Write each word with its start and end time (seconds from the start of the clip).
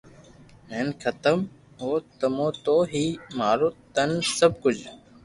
ھين 0.71 0.87
ختم 1.03 1.37
بو 1.77 1.91
تمو 2.19 2.47
تو 2.63 2.75
ھي 2.91 3.05
مارون 3.39 3.73
تن 3.93 4.09
سب 4.37 4.51
ڪجھ 4.63 4.83